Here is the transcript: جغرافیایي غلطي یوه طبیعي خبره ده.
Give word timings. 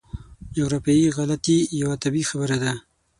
جغرافیایي 0.55 1.07
غلطي 1.17 1.57
یوه 1.81 1.95
طبیعي 2.03 2.25
خبره 2.31 2.57
ده. 2.63 2.73